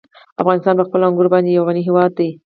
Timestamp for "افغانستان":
0.41-0.73